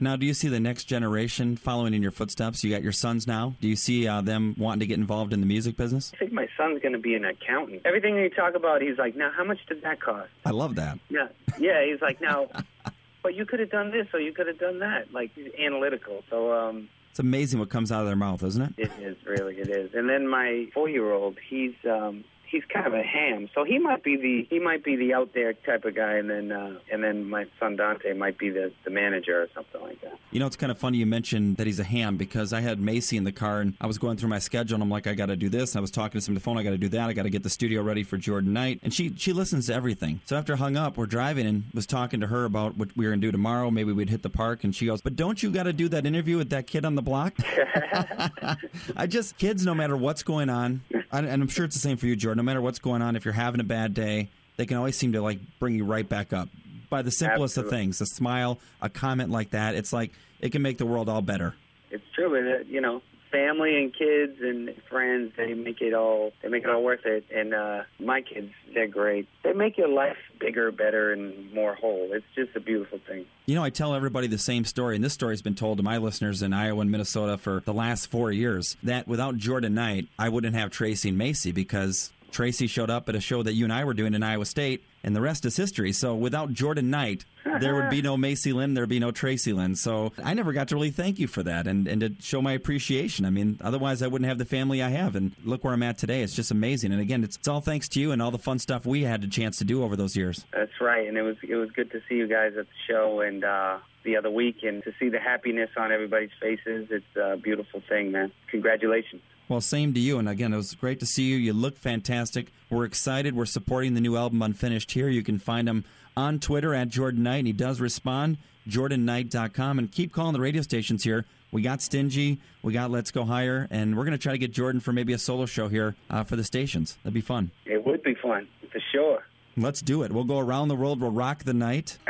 [0.00, 2.62] Now, do you see the next generation following in your footsteps?
[2.62, 3.56] You got your sons now.
[3.60, 6.12] Do you see uh, them wanting to get involved in the music business?
[6.14, 7.82] I think my son's going to be an accountant.
[7.84, 10.30] Everything you talk about, he's like, now, how much did that cost?
[10.46, 11.00] I love that.
[11.10, 11.26] Yeah,
[11.58, 11.84] yeah.
[11.84, 12.46] He's like, now,
[13.24, 15.12] but you could have done this or you could have done that.
[15.12, 16.22] Like analytical.
[16.30, 18.74] So um, It's amazing what comes out of their mouth, isn't it?
[18.78, 19.94] it is really, it is.
[19.94, 23.48] And then my four-year-old, he's um, he's kind of a ham.
[23.54, 26.14] So he might be the he might be the out there type of guy.
[26.14, 29.80] And then uh, and then my son Dante might be the the manager or something
[29.80, 30.18] like that.
[30.30, 32.80] You know, it's kind of funny you mentioned that he's a ham because I had
[32.80, 35.14] Macy in the car and I was going through my schedule and I'm like, I
[35.14, 35.72] got to do this.
[35.72, 36.58] And I was talking to some on the phone.
[36.58, 37.08] I got to do that.
[37.08, 38.80] I got to get the studio ready for Jordan Knight.
[38.82, 40.20] And she she listens to everything.
[40.24, 43.04] So after I hung up, we're driving and was talking to her about what we
[43.04, 43.70] were going to do tomorrow.
[43.70, 44.64] Maybe we'd hit the park.
[44.64, 46.94] And she goes, But don't you got to do that interview with that kid on
[46.94, 47.34] the block?
[48.96, 52.06] I just, kids, no matter what's going on, and I'm sure it's the same for
[52.06, 54.76] you, Jordan, no matter what's going on, if you're having a bad day, they can
[54.76, 56.48] always seem to like bring you right back up
[56.90, 59.74] by the simplest of things a smile, a comment like that.
[59.74, 61.54] It's like it can make the world all better.
[61.90, 66.32] It's true, but uh, you know, family and kids and friends, they make it all
[66.42, 67.24] they make it all worth it.
[67.34, 69.28] And uh, my kids, they're great.
[69.44, 72.10] They make your life bigger, better, and more whole.
[72.12, 73.26] It's just a beautiful thing.
[73.46, 75.82] You know, I tell everybody the same story, and this story has been told to
[75.82, 78.76] my listeners in Iowa and Minnesota for the last four years.
[78.82, 83.14] That without Jordan Knight, I wouldn't have Tracy and Macy because Tracy showed up at
[83.14, 85.56] a show that you and I were doing in Iowa State, and the rest is
[85.56, 85.90] history.
[85.90, 87.24] So without Jordan Knight,
[87.60, 89.74] there would be no Macy Lynn, there would be no Tracy Lynn.
[89.74, 92.52] So I never got to really thank you for that and, and to show my
[92.52, 93.24] appreciation.
[93.24, 95.16] I mean, otherwise I wouldn't have the family I have.
[95.16, 96.20] And look where I'm at today.
[96.20, 96.92] It's just amazing.
[96.92, 99.24] And again, it's, it's all thanks to you and all the fun stuff we had
[99.24, 100.44] a chance to do over those years.
[100.52, 103.20] That's right, and it was it was good to see you guys at the show
[103.20, 106.88] and uh, the other week, and to see the happiness on everybody's faces.
[106.90, 108.30] It's a beautiful thing, man.
[108.50, 109.22] Congratulations.
[109.48, 110.18] Well, same to you.
[110.18, 111.36] And again, it was great to see you.
[111.36, 112.52] You look fantastic.
[112.68, 113.34] We're excited.
[113.34, 115.08] We're supporting the new album Unfinished here.
[115.08, 115.84] You can find him
[116.16, 118.36] on Twitter at Jordan Knight, and he does respond,
[118.68, 119.78] jordanknight.com.
[119.78, 121.24] And keep calling the radio stations here.
[121.52, 124.50] We got Stingy, we got Let's Go Higher, and we're going to try to get
[124.50, 126.98] Jordan for maybe a solo show here uh, for the stations.
[127.02, 127.52] That'd be fun.
[127.64, 129.24] It would be fun for sure.
[129.56, 130.12] Let's do it.
[130.12, 131.00] We'll go around the world.
[131.00, 131.96] We'll rock the night.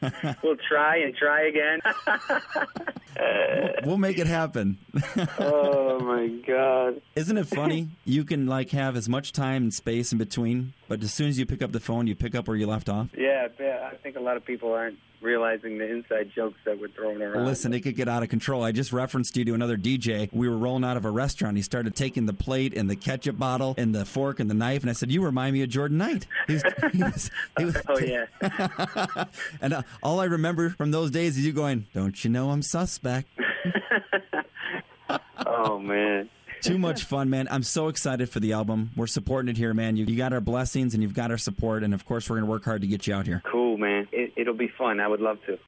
[0.42, 1.80] we'll try and try again.
[3.84, 4.78] We'll make it happen.
[5.38, 7.00] oh my god.
[7.14, 7.88] Isn't it funny?
[8.04, 11.38] You can like have as much time and space in between, but as soon as
[11.38, 13.08] you pick up the phone, you pick up where you left off.
[13.16, 13.48] Yeah,
[13.90, 17.44] I think a lot of people aren't realizing the inside jokes that we're throwing around.
[17.44, 18.62] Listen, it could get out of control.
[18.62, 20.28] I just referenced you to another DJ.
[20.32, 21.56] We were rolling out of a restaurant.
[21.56, 24.82] He started taking the plate and the ketchup bottle and the fork and the knife,
[24.82, 27.76] and I said, "You remind me of Jordan Knight." He was, he was, he was,
[27.88, 28.26] Oh yeah.
[29.60, 32.62] and uh, all I remember from those days is you going, "Don't you know I'm
[32.62, 32.99] suspect?"
[35.46, 36.28] oh man.
[36.60, 37.48] Too much fun, man.
[37.50, 38.90] I'm so excited for the album.
[38.94, 39.96] We're supporting it here, man.
[39.96, 42.44] You, you got our blessings and you've got our support, and of course, we're going
[42.44, 43.42] to work hard to get you out here.
[43.50, 44.06] Cool, man.
[44.12, 45.00] It, it'll be fun.
[45.00, 45.58] I would love to.